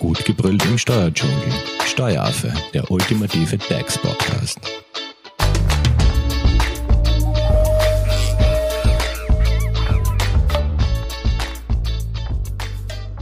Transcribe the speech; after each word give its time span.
Gut 0.00 0.24
gebrüllt 0.24 0.64
im 0.64 0.78
Steuerdschungel. 0.78 1.52
Steueraffe, 1.84 2.50
der 2.72 2.90
ultimative 2.90 3.58
DAX-Podcast. 3.58 4.58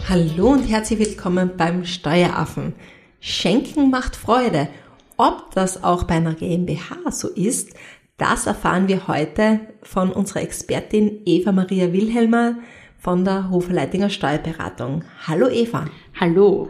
Hallo 0.08 0.50
und 0.52 0.68
herzlich 0.68 1.00
willkommen 1.00 1.50
beim 1.56 1.84
Steueraffen. 1.84 2.74
Schenken 3.18 3.90
macht 3.90 4.14
Freude. 4.14 4.68
Ob 5.16 5.50
das 5.56 5.82
auch 5.82 6.04
bei 6.04 6.14
einer 6.14 6.34
GmbH 6.34 7.10
so 7.10 7.26
ist, 7.26 7.70
das 8.18 8.46
erfahren 8.46 8.86
wir 8.86 9.08
heute 9.08 9.58
von 9.82 10.12
unserer 10.12 10.42
Expertin 10.42 11.22
Eva 11.24 11.50
Maria 11.50 11.92
Wilhelmer 11.92 12.54
von 12.98 13.24
der 13.24 13.50
Hoferleitinger 13.50 14.10
Steuerberatung. 14.10 15.04
Hallo 15.26 15.48
Eva. 15.48 15.86
Hallo. 16.18 16.68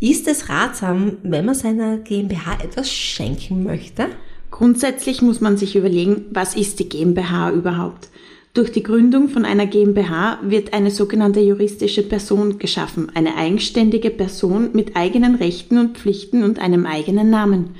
Ist 0.00 0.26
es 0.26 0.48
ratsam, 0.48 1.18
wenn 1.22 1.44
man 1.44 1.54
seiner 1.54 1.98
GmbH 1.98 2.58
etwas 2.62 2.92
schenken 2.92 3.62
möchte? 3.62 4.08
Grundsätzlich 4.50 5.22
muss 5.22 5.40
man 5.40 5.56
sich 5.56 5.76
überlegen, 5.76 6.26
was 6.30 6.56
ist 6.56 6.80
die 6.80 6.88
GmbH 6.88 7.52
überhaupt? 7.52 8.08
Durch 8.54 8.70
die 8.70 8.82
Gründung 8.82 9.28
von 9.28 9.46
einer 9.46 9.66
GmbH 9.66 10.40
wird 10.42 10.74
eine 10.74 10.90
sogenannte 10.90 11.40
juristische 11.40 12.02
Person 12.02 12.58
geschaffen, 12.58 13.10
eine 13.14 13.36
eigenständige 13.36 14.10
Person 14.10 14.70
mit 14.74 14.94
eigenen 14.96 15.36
Rechten 15.36 15.78
und 15.78 15.96
Pflichten 15.96 16.42
und 16.42 16.58
einem 16.58 16.84
eigenen 16.84 17.30
Namen. 17.30 17.76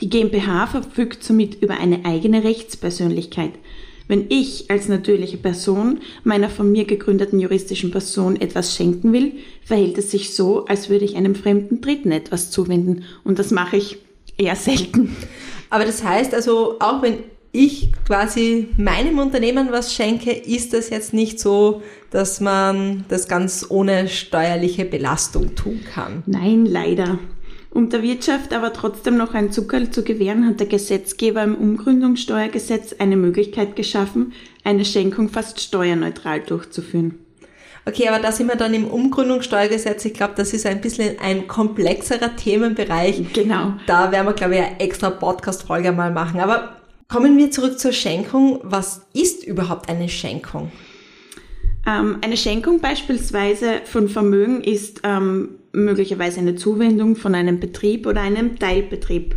Die 0.00 0.10
GmbH 0.10 0.66
verfügt 0.66 1.24
somit 1.24 1.60
über 1.62 1.78
eine 1.80 2.04
eigene 2.04 2.44
Rechtspersönlichkeit. 2.44 3.52
Wenn 4.06 4.26
ich 4.28 4.70
als 4.70 4.88
natürliche 4.88 5.38
Person 5.38 6.00
meiner 6.24 6.50
von 6.50 6.70
mir 6.70 6.84
gegründeten 6.84 7.40
juristischen 7.40 7.90
Person 7.90 8.40
etwas 8.40 8.76
schenken 8.76 9.12
will, 9.12 9.32
verhält 9.64 9.96
es 9.96 10.10
sich 10.10 10.34
so, 10.34 10.66
als 10.66 10.90
würde 10.90 11.04
ich 11.04 11.16
einem 11.16 11.34
fremden 11.34 11.80
Dritten 11.80 12.12
etwas 12.12 12.50
zuwenden. 12.50 13.04
Und 13.24 13.38
das 13.38 13.50
mache 13.50 13.76
ich 13.76 13.98
eher 14.36 14.56
selten. 14.56 15.16
Aber 15.70 15.84
das 15.84 16.04
heißt 16.04 16.34
also, 16.34 16.76
auch 16.80 17.02
wenn 17.02 17.18
ich 17.52 17.92
quasi 18.06 18.68
meinem 18.76 19.18
Unternehmen 19.18 19.68
was 19.70 19.94
schenke, 19.94 20.32
ist 20.32 20.74
das 20.74 20.90
jetzt 20.90 21.14
nicht 21.14 21.38
so, 21.38 21.82
dass 22.10 22.40
man 22.40 23.04
das 23.08 23.28
ganz 23.28 23.66
ohne 23.68 24.08
steuerliche 24.08 24.84
Belastung 24.84 25.54
tun 25.54 25.80
kann. 25.94 26.24
Nein, 26.26 26.66
leider. 26.66 27.18
Um 27.74 27.90
der 27.90 28.02
Wirtschaft 28.02 28.54
aber 28.54 28.72
trotzdem 28.72 29.16
noch 29.16 29.34
ein 29.34 29.52
Zuckerl 29.52 29.90
zu 29.90 30.02
gewähren, 30.02 30.46
hat 30.46 30.60
der 30.60 30.66
Gesetzgeber 30.66 31.42
im 31.42 31.56
Umgründungssteuergesetz 31.56 32.94
eine 32.98 33.16
Möglichkeit 33.16 33.76
geschaffen, 33.76 34.32
eine 34.62 34.84
Schenkung 34.84 35.28
fast 35.28 35.60
steuerneutral 35.60 36.40
durchzuführen. 36.40 37.18
Okay, 37.84 38.08
aber 38.08 38.20
da 38.20 38.32
sind 38.32 38.46
wir 38.46 38.56
dann 38.56 38.72
im 38.72 38.86
Umgründungssteuergesetz. 38.86 40.06
Ich 40.06 40.14
glaube, 40.14 40.32
das 40.36 40.54
ist 40.54 40.64
ein 40.64 40.80
bisschen 40.80 41.18
ein 41.18 41.46
komplexerer 41.48 42.34
Themenbereich. 42.34 43.32
Genau. 43.34 43.74
Da 43.86 44.10
werden 44.10 44.26
wir, 44.26 44.32
glaube 44.32 44.54
ich, 44.54 44.60
eine 44.62 44.80
extra 44.80 45.10
Podcast-Folge 45.10 45.92
mal 45.92 46.10
machen. 46.10 46.40
Aber 46.40 46.76
Kommen 47.08 47.36
wir 47.36 47.50
zurück 47.50 47.78
zur 47.78 47.92
Schenkung. 47.92 48.60
Was 48.62 49.02
ist 49.12 49.44
überhaupt 49.44 49.88
eine 49.88 50.08
Schenkung? 50.08 50.72
Ähm, 51.86 52.18
eine 52.22 52.36
Schenkung 52.36 52.80
beispielsweise 52.80 53.82
von 53.84 54.08
Vermögen 54.08 54.62
ist 54.62 55.02
ähm, 55.04 55.50
möglicherweise 55.74 56.40
eine 56.40 56.56
Zuwendung 56.56 57.16
von 57.16 57.34
einem 57.34 57.60
Betrieb 57.60 58.06
oder 58.06 58.22
einem 58.22 58.58
Teilbetrieb. 58.58 59.36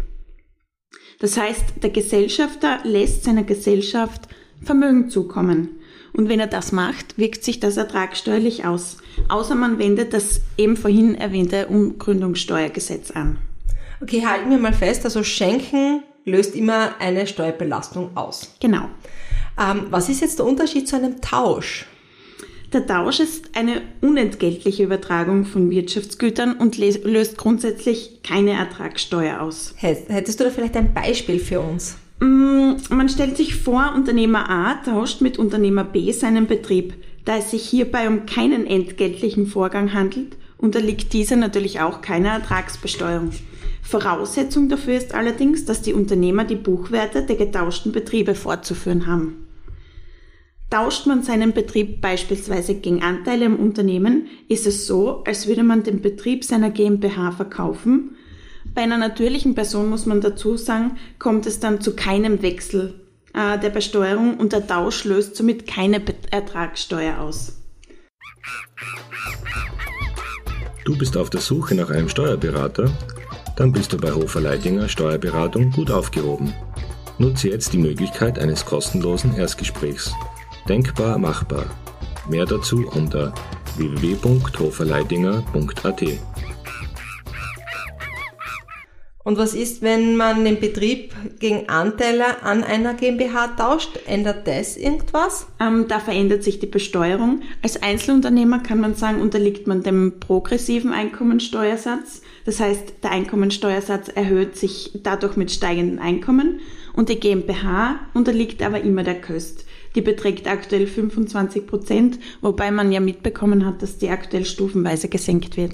Das 1.20 1.38
heißt, 1.38 1.82
der 1.82 1.90
Gesellschafter 1.90 2.80
lässt 2.84 3.24
seiner 3.24 3.44
Gesellschaft 3.44 4.28
Vermögen 4.64 5.10
zukommen. 5.10 5.80
Und 6.14 6.30
wenn 6.30 6.40
er 6.40 6.48
das 6.48 6.72
macht, 6.72 7.18
wirkt 7.18 7.44
sich 7.44 7.60
das 7.60 7.78
ertragsteuerlich 7.78 8.66
aus. 8.66 8.98
Außer 9.30 9.56
man 9.56 9.78
wendet 9.78 10.14
das 10.14 10.42
eben 10.58 10.78
vorhin 10.78 11.16
erwähnte 11.16 11.68
Umgründungssteuergesetz 11.68 13.12
an. 13.12 13.38
Okay, 14.02 14.26
halten 14.26 14.50
wir 14.50 14.58
mal 14.58 14.74
fest, 14.74 15.06
also 15.06 15.24
Schenken 15.24 16.04
löst 16.26 16.56
immer 16.56 17.00
eine 17.00 17.26
Steuerbelastung 17.26 18.16
aus. 18.16 18.56
Genau. 18.60 18.90
Ähm, 19.60 19.88
was 19.90 20.10
ist 20.10 20.22
jetzt 20.22 20.40
der 20.40 20.46
Unterschied 20.46 20.88
zu 20.88 20.96
einem 20.96 21.22
Tausch? 21.22 21.86
Der 22.74 22.86
Tausch 22.86 23.22
ist 23.22 23.56
eine 23.56 23.82
unentgeltliche 24.02 24.84
Übertragung 24.84 25.46
von 25.46 25.70
Wirtschaftsgütern 25.70 26.58
und 26.58 26.78
löst 26.78 27.38
grundsätzlich 27.38 28.22
keine 28.24 28.52
Ertragssteuer 28.52 29.40
aus. 29.40 29.74
Hättest 29.78 30.40
du 30.40 30.44
da 30.44 30.50
vielleicht 30.50 30.76
ein 30.76 30.94
Beispiel 30.94 31.40
für 31.40 31.62
uns? 31.62 31.98
Mm, 32.20 32.74
man 32.90 33.08
stellt 33.08 33.38
sich 33.38 33.56
vor, 33.56 33.94
Unternehmer 33.96 34.50
A 34.50 34.76
tauscht 34.84 35.22
mit 35.22 35.40
Unternehmer 35.40 35.86
B 35.86 36.12
seinen 36.12 36.48
Betrieb. 36.48 36.94
Da 37.24 37.38
es 37.38 37.52
sich 37.52 37.64
hierbei 37.64 38.10
um 38.10 38.26
keinen 38.26 38.68
entgeltlichen 38.68 39.48
Vorgang 39.48 39.94
handelt, 39.94 40.36
unterliegt 40.58 41.14
dieser 41.14 41.38
natürlich 41.38 41.80
auch 41.80 42.02
keiner 42.02 42.32
Ertragsbesteuerung. 42.32 43.32
Voraussetzung 43.82 44.68
dafür 44.68 44.96
ist 44.96 45.14
allerdings, 45.14 45.64
dass 45.64 45.82
die 45.82 45.94
Unternehmer 45.94 46.44
die 46.44 46.56
Buchwerte 46.56 47.22
der 47.22 47.38
getauschten 47.38 47.94
Betriebe 47.94 48.36
fortzuführen 48.36 49.08
haben. 49.08 49.47
Tauscht 50.70 51.08
man 51.08 51.24
seinen 51.24 51.54
Betrieb 51.54 52.02
beispielsweise 52.02 52.76
gegen 52.76 53.02
Anteile 53.02 53.46
im 53.46 53.58
Unternehmen, 53.58 54.28
ist 54.50 54.68
es 54.68 54.86
so, 54.86 55.24
als 55.26 55.48
würde 55.48 55.64
man 55.64 55.84
den 55.84 56.02
Betrieb 56.02 56.44
seiner 56.44 56.70
GmbH 56.70 57.32
verkaufen. 57.32 58.16
Bei 58.76 58.82
einer 58.82 58.98
natürlichen 58.98 59.56
Person 59.56 59.90
muss 59.90 60.06
man 60.06 60.20
dazu 60.22 60.58
sagen, 60.58 60.98
kommt 61.20 61.46
es 61.46 61.60
dann 61.60 61.80
zu 61.80 61.96
keinem 61.96 62.42
Wechsel 62.42 63.00
äh, 63.34 63.58
der 63.58 63.70
Besteuerung 63.70 64.38
und 64.38 64.52
der 64.52 64.68
Tausch 64.68 65.06
löst 65.06 65.36
somit 65.36 65.68
keine 65.68 66.02
Ertragssteuer 66.32 67.20
aus. 67.20 67.62
Du 70.84 70.98
bist 70.98 71.18
auf 71.18 71.30
der 71.30 71.42
Suche 71.42 71.76
nach 71.76 71.90
einem 71.90 72.10
Steuerberater? 72.10 72.92
dann 73.58 73.72
bist 73.72 73.92
du 73.92 73.98
bei 73.98 74.12
Hofer 74.12 74.40
Leidinger 74.40 74.88
Steuerberatung 74.88 75.72
gut 75.72 75.90
aufgehoben. 75.90 76.54
Nutze 77.18 77.50
jetzt 77.50 77.74
die 77.74 77.80
Möglichkeit 77.80 78.38
eines 78.38 78.66
kostenlosen 78.66 79.36
Erstgesprächs. 79.36 80.14
Denkbar 80.68 81.18
machbar. 81.18 81.66
Mehr 82.30 82.46
dazu 82.46 82.86
unter 82.94 83.34
www.hoferleidinger.at. 83.78 86.04
Und 89.24 89.38
was 89.38 89.54
ist, 89.54 89.82
wenn 89.82 90.18
man 90.18 90.44
den 90.46 90.60
Betrieb 90.60 91.14
gegen 91.40 91.70
Anteile 91.70 92.44
an 92.44 92.64
einer 92.64 92.94
GmbH 92.94 93.48
tauscht? 93.58 94.00
Ändert 94.08 94.48
das 94.48 94.78
irgendwas? 94.78 95.48
Ähm, 95.60 95.86
da 95.88 96.00
verändert 96.00 96.44
sich 96.44 96.60
die 96.60 96.66
Besteuerung. 96.66 97.42
Als 97.62 97.82
Einzelunternehmer 97.82 98.60
kann 98.60 98.80
man 98.80 98.96
sagen, 98.96 99.22
unterliegt 99.22 99.68
man 99.68 99.84
dem 99.84 100.14
progressiven 100.20 100.94
Einkommensteuersatz. 100.94 102.22
Das 102.46 102.62
heißt, 102.62 103.04
der 103.04 103.12
Einkommensteuersatz 103.12 104.08
erhöht 104.08 104.56
sich 104.56 104.92
dadurch 105.04 105.36
mit 105.36 105.52
steigenden 105.52 106.00
Einkommen 106.00 106.62
und 106.94 107.10
die 107.10 107.20
GmbH 107.20 108.00
unterliegt 108.14 108.64
aber 108.64 108.80
immer 108.82 109.04
der 109.04 109.20
Köst. 109.20 109.67
Die 109.98 110.02
beträgt 110.04 110.48
aktuell 110.48 110.86
25 110.86 111.66
Prozent, 111.66 112.20
wobei 112.42 112.70
man 112.70 112.92
ja 112.92 113.00
mitbekommen 113.00 113.66
hat, 113.66 113.82
dass 113.82 113.98
die 113.98 114.12
aktuell 114.12 114.46
stufenweise 114.46 115.10
gesenkt 115.10 115.58
wird. 115.58 115.74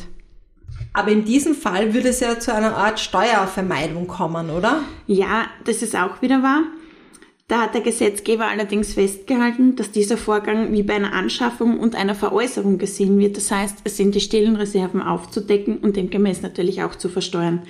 Aber 0.93 1.11
in 1.11 1.25
diesem 1.25 1.53
Fall 1.53 1.93
würde 1.93 2.07
es 2.07 2.21
ja 2.21 2.39
zu 2.39 2.53
einer 2.53 2.77
Art 2.77 3.01
Steuervermeidung 3.01 4.07
kommen, 4.07 4.49
oder? 4.49 4.79
Ja, 5.07 5.47
das 5.65 5.81
ist 5.81 5.93
auch 5.93 6.21
wieder 6.21 6.41
wahr. 6.41 6.61
Da 7.49 7.63
hat 7.63 7.73
der 7.73 7.81
Gesetzgeber 7.81 8.47
allerdings 8.47 8.93
festgehalten, 8.93 9.75
dass 9.75 9.91
dieser 9.91 10.15
Vorgang 10.15 10.71
wie 10.71 10.83
bei 10.83 10.93
einer 10.93 11.11
Anschaffung 11.11 11.77
und 11.77 11.93
einer 11.93 12.15
Veräußerung 12.15 12.77
gesehen 12.77 13.19
wird. 13.19 13.35
Das 13.35 13.51
heißt, 13.51 13.79
es 13.83 13.97
sind 13.97 14.15
die 14.15 14.21
stillen 14.21 14.55
Reserven 14.55 15.01
aufzudecken 15.01 15.79
und 15.79 15.97
demgemäß 15.97 16.43
natürlich 16.43 16.81
auch 16.81 16.95
zu 16.95 17.09
versteuern. 17.09 17.63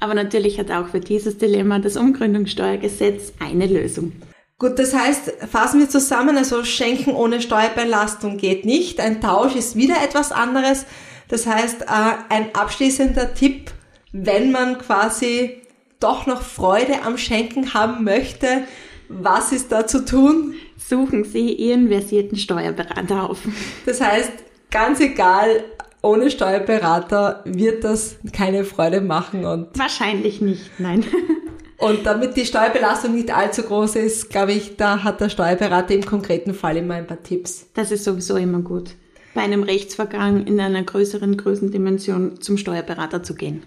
Aber 0.00 0.12
natürlich 0.12 0.58
hat 0.58 0.70
auch 0.70 0.88
für 0.88 1.00
dieses 1.00 1.38
Dilemma 1.38 1.78
das 1.78 1.96
Umgründungssteuergesetz 1.96 3.32
eine 3.40 3.66
Lösung. 3.66 4.12
Gut, 4.58 4.78
das 4.78 4.94
heißt, 4.94 5.32
fassen 5.50 5.80
wir 5.80 5.88
zusammen, 5.88 6.36
also 6.36 6.62
Schenken 6.64 7.12
ohne 7.12 7.40
Steuerbelastung 7.40 8.36
geht 8.36 8.64
nicht. 8.64 9.00
Ein 9.00 9.20
Tausch 9.20 9.56
ist 9.56 9.74
wieder 9.74 9.96
etwas 10.02 10.30
anderes. 10.30 10.86
Das 11.28 11.46
heißt, 11.46 11.82
äh, 11.82 11.86
ein 12.28 12.54
abschließender 12.54 13.34
Tipp, 13.34 13.72
wenn 14.12 14.52
man 14.52 14.78
quasi 14.78 15.62
doch 15.98 16.26
noch 16.26 16.42
Freude 16.42 17.02
am 17.02 17.18
Schenken 17.18 17.74
haben 17.74 18.04
möchte, 18.04 18.64
was 19.08 19.52
ist 19.52 19.72
da 19.72 19.86
zu 19.86 20.04
tun? 20.04 20.54
Suchen 20.76 21.24
Sie 21.24 21.52
Ihren 21.52 21.88
versierten 21.88 22.36
Steuerberater 22.36 23.28
auf. 23.28 23.38
Das 23.86 24.00
heißt, 24.00 24.32
ganz 24.70 25.00
egal, 25.00 25.64
ohne 26.02 26.30
Steuerberater 26.30 27.42
wird 27.44 27.84
das 27.84 28.16
keine 28.32 28.64
Freude 28.64 29.00
machen 29.00 29.46
und 29.46 29.78
wahrscheinlich 29.78 30.40
nicht, 30.40 30.70
nein. 30.78 31.04
Und 31.84 32.06
damit 32.06 32.36
die 32.36 32.46
Steuerbelastung 32.46 33.14
nicht 33.14 33.34
allzu 33.34 33.62
groß 33.62 33.96
ist, 33.96 34.30
glaube 34.30 34.52
ich, 34.52 34.76
da 34.76 35.04
hat 35.04 35.20
der 35.20 35.28
Steuerberater 35.28 35.94
im 35.94 36.06
konkreten 36.06 36.54
Fall 36.54 36.78
immer 36.78 36.94
ein 36.94 37.06
paar 37.06 37.22
Tipps. 37.22 37.66
Das 37.74 37.90
ist 37.90 38.04
sowieso 38.04 38.36
immer 38.36 38.60
gut 38.60 38.94
bei 39.34 39.42
einem 39.42 39.64
Rechtsvergang 39.64 40.46
in 40.46 40.60
einer 40.60 40.82
größeren 40.82 41.36
Größendimension 41.36 42.40
zum 42.40 42.56
Steuerberater 42.56 43.22
zu 43.22 43.34
gehen. 43.34 43.64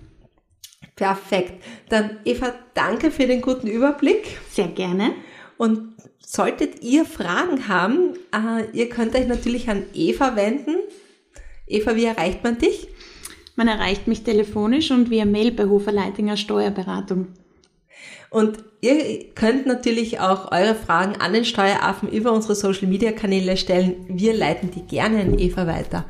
Perfekt. 0.95 1.61
Dann 1.89 2.17
Eva, 2.25 2.53
danke 2.73 3.11
für 3.11 3.27
den 3.27 3.41
guten 3.41 3.67
Überblick. 3.67 4.39
Sehr 4.49 4.69
gerne. 4.69 5.11
Und 5.57 5.95
solltet 6.19 6.81
ihr 6.81 7.05
Fragen 7.05 7.67
haben, 7.67 8.13
äh, 8.33 8.65
ihr 8.73 8.89
könnt 8.89 9.15
euch 9.15 9.27
natürlich 9.27 9.69
an 9.69 9.83
Eva 9.93 10.35
wenden. 10.35 10.77
Eva, 11.67 11.95
wie 11.95 12.05
erreicht 12.05 12.43
man 12.43 12.57
dich? 12.57 12.87
Man 13.55 13.67
erreicht 13.67 14.07
mich 14.07 14.23
telefonisch 14.23 14.91
und 14.91 15.09
via 15.09 15.25
Mail 15.25 15.51
bei 15.51 15.65
Hofer 15.65 15.91
Leitinger 15.91 16.37
Steuerberatung. 16.37 17.27
Und 18.29 18.59
ihr 18.81 19.33
könnt 19.35 19.65
natürlich 19.65 20.19
auch 20.19 20.51
eure 20.51 20.75
Fragen 20.75 21.15
an 21.15 21.33
den 21.33 21.45
Steueraffen 21.45 22.09
über 22.09 22.33
unsere 22.33 22.55
Social 22.55 22.87
Media 22.87 23.11
Kanäle 23.11 23.55
stellen. 23.57 24.05
Wir 24.07 24.33
leiten 24.33 24.69
die 24.71 24.83
gerne 24.83 25.21
an 25.21 25.39
Eva 25.39 25.65
weiter. 25.65 26.05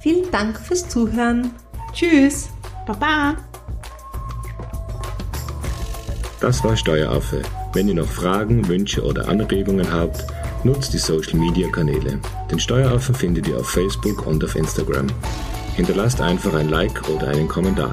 Vielen 0.00 0.30
Dank 0.30 0.58
fürs 0.58 0.88
Zuhören. 0.88 1.50
Tschüss. 1.92 2.50
Baba. 2.86 3.36
Das 6.40 6.62
war 6.62 6.76
Steueraffe. 6.76 7.42
Wenn 7.72 7.88
ihr 7.88 7.94
noch 7.94 8.06
Fragen, 8.06 8.68
Wünsche 8.68 9.02
oder 9.02 9.28
Anregungen 9.28 9.92
habt, 9.92 10.24
nutzt 10.64 10.92
die 10.94 10.98
Social 10.98 11.38
Media 11.38 11.68
Kanäle. 11.68 12.20
Den 12.50 12.60
Steueraffen 12.60 13.14
findet 13.14 13.48
ihr 13.48 13.58
auf 13.58 13.70
Facebook 13.70 14.26
und 14.26 14.44
auf 14.44 14.54
Instagram. 14.54 15.08
Hinterlasst 15.74 16.20
einfach 16.20 16.54
ein 16.54 16.68
Like 16.68 17.08
oder 17.08 17.28
einen 17.28 17.48
Kommentar. 17.48 17.92